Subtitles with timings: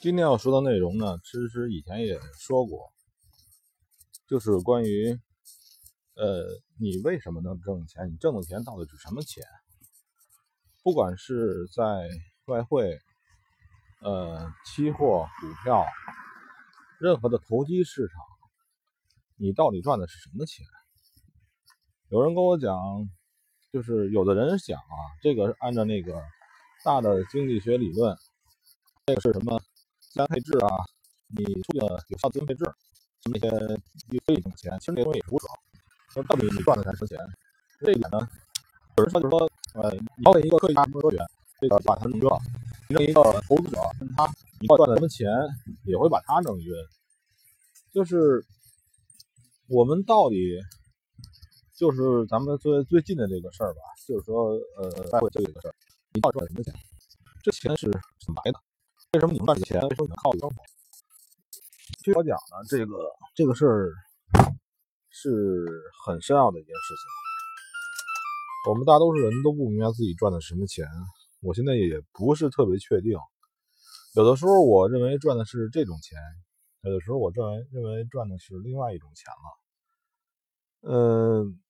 [0.00, 2.90] 今天要说的内容呢，其实以前也说过，
[4.26, 5.10] 就是关于，
[6.14, 6.46] 呃，
[6.80, 8.10] 你为什么能挣钱？
[8.10, 9.44] 你挣的钱到底是什么钱？
[10.82, 12.08] 不管是在
[12.46, 12.98] 外汇、
[14.00, 15.84] 呃，期货、股票，
[16.98, 18.22] 任何的投机市场，
[19.36, 20.64] 你到底赚的是什么钱？
[22.08, 22.74] 有人跟我讲，
[23.70, 26.22] 就是有的人想啊，这个是按照那个
[26.86, 28.16] 大的经济学理论，
[29.04, 29.60] 这个是什么？
[30.10, 30.68] 资产配置啊，
[31.36, 32.64] 你出的有效资金配置，
[33.22, 33.80] 什么那些
[34.10, 35.46] 你可以挣钱，其实那东西也是胡扯。
[36.12, 37.16] 说到底你赚的才是钱。
[37.78, 38.18] 这一点呢，
[38.98, 41.16] 有人说就是说，呃，你要问一个科学家什么科学，
[41.60, 42.36] 这个把他弄晕了；
[42.88, 44.26] 你让一个投资者问他
[44.60, 45.30] 你赚的什么钱，
[45.84, 46.74] 也会把他弄晕。
[47.92, 48.44] 就是
[49.68, 50.58] 我们到底，
[51.76, 55.74] 就是咱们最最近的这个事儿吧，就是说，呃，外汇交易这个事儿，
[56.12, 56.74] 你到底赚什么钱？
[57.42, 58.58] 这钱是怎么来的？
[59.12, 59.80] 为什么你们赚这钱？
[59.80, 60.54] 为什么你们靠生活？
[62.04, 62.94] 据我讲呢，这个
[63.34, 63.92] 这个事儿
[65.08, 65.66] 是
[66.04, 68.70] 很深奥的一件事情。
[68.70, 70.86] 我们大多数人都不明白自己赚的什么钱。
[71.40, 73.18] 我现在也不是特别确定。
[74.14, 76.16] 有的时候我认为赚的是这种钱，
[76.82, 79.24] 有的时候我认为认为赚的是另外一种钱
[80.86, 80.94] 了。
[80.94, 81.60] 嗯，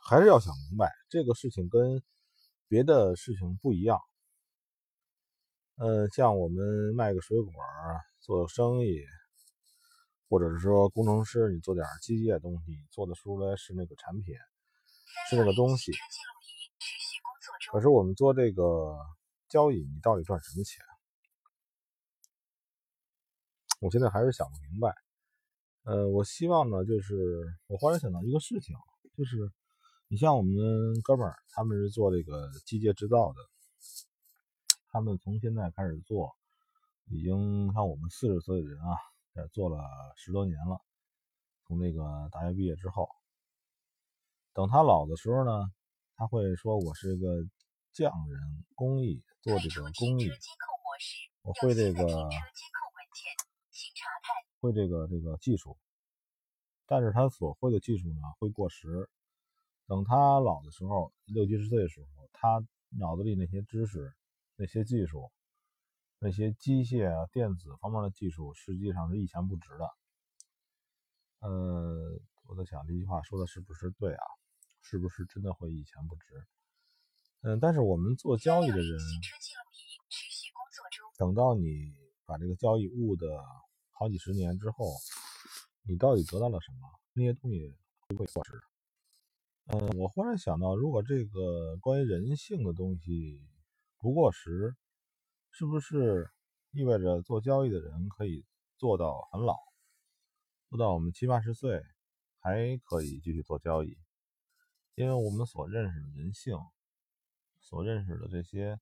[0.00, 2.00] 还是要想明白，这个事情跟
[2.68, 3.98] 别的事情不一样。
[5.76, 7.52] 嗯，像我们卖个水果，
[8.20, 9.02] 做生意，
[10.28, 14.36] 或者是说工程师，你做点机械东西，做的出来是那个产品，
[15.28, 15.90] 是那个东西。
[17.72, 18.96] 可是我们做这个
[19.48, 20.80] 交易，你到底赚什么钱？
[23.80, 24.94] 我现在还是想不明白。
[25.82, 28.76] 呃，我希望呢，就是我忽然想到一个事情，
[29.16, 29.36] 就是
[30.06, 30.54] 你像我们
[31.02, 33.53] 哥们儿，他们是做这个机械制造的。
[34.94, 36.36] 他们从现在开始做，
[37.06, 38.96] 已经像我们四十岁的人啊，
[39.34, 39.82] 也做了
[40.14, 40.80] 十多年了。
[41.66, 43.10] 从这个大学毕业之后，
[44.52, 45.68] 等他老的时候呢，
[46.14, 47.44] 他会说：“我是一个
[47.92, 50.30] 匠人，工艺做这个工艺，
[51.42, 52.06] 我会这个，
[54.60, 55.76] 会这个这个技术。”
[56.86, 59.10] 但是他所会的技术呢，会过时。
[59.88, 64.14] 等他老的时候，六七十岁的时候，他脑子里那些知识。
[64.56, 65.32] 那些技术，
[66.20, 69.90] 那些机械啊、电子方面的技术，实际上是一钱不值的。
[71.40, 74.24] 呃，我在想这句话说的是不是对啊？
[74.80, 76.46] 是不是真的会一钱不值？
[77.42, 78.98] 嗯，但是我们做交易的人，
[81.18, 81.92] 等到你
[82.24, 83.44] 把这个交易悟的
[83.90, 84.86] 好几十年之后，
[85.82, 86.88] 你到底得到了什么？
[87.12, 87.76] 那些东西
[88.06, 88.60] 会不会过时？
[89.66, 93.42] 嗯，我忽然想到，如果这个关于人性的东西。
[94.04, 94.76] 不过时，
[95.50, 96.30] 是不是
[96.72, 98.44] 意味着做交易的人可以
[98.76, 99.56] 做到很老，
[100.68, 101.82] 做到我们七八十岁
[102.38, 103.96] 还可以继续做交易？
[104.94, 106.54] 因为我们所认识的人性，
[107.60, 108.78] 所认识的这些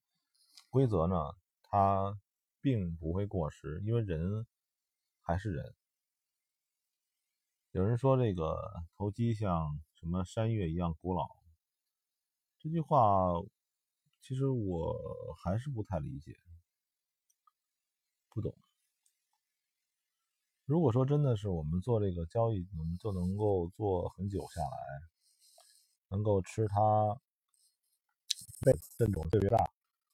[0.71, 1.15] 规则呢，
[1.63, 2.19] 它
[2.61, 4.45] 并不会过时，因为人
[5.21, 5.73] 还是人。
[7.71, 11.29] 有人说这个投机像什么山岳一样古老，
[12.59, 13.35] 这句话。
[14.23, 16.39] 其实我还是不太理解，
[18.31, 18.55] 不懂。
[20.65, 24.79] 如果说真的是我们做这个交易，我们就能够做很久下来，
[26.09, 27.21] 能够吃它，
[28.61, 29.59] 被分种越大，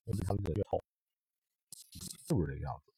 [0.04, 0.82] 我对它理解越透，
[2.26, 2.92] 是不是这个样子？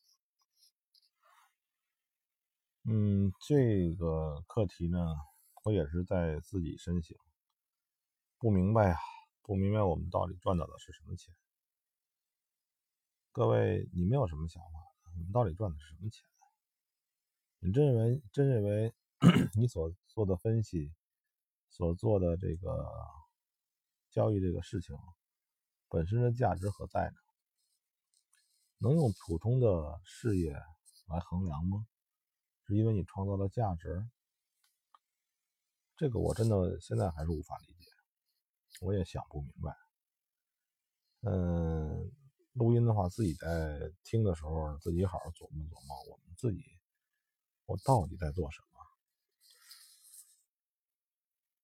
[2.85, 4.99] 嗯，这个课题呢，
[5.65, 7.17] 我也是在自己深省，
[8.39, 8.97] 不明白呀。
[9.51, 11.35] 不明白我们到底赚到的是什么钱？
[13.33, 14.79] 各位，你们有什么想法？
[15.17, 16.25] 你们到底赚的是什么钱？
[17.59, 18.95] 你真认为真认为
[19.59, 20.95] 你所做的分析、
[21.69, 22.89] 所做的这个
[24.13, 24.97] 交易这个事情
[25.89, 27.17] 本身的价值何在呢？
[28.79, 30.53] 能用普通的事业
[31.09, 31.89] 来衡量吗？
[32.69, 34.09] 是因为你创造了价值？
[35.97, 37.80] 这个我真的现在还是无法理解。
[38.81, 39.77] 我也想不明白，
[41.23, 42.11] 嗯，
[42.55, 46.65] 录音的话，自己在听的时候，自己好好琢磨琢磨，我们自己，
[47.67, 48.70] 我到底在做什么？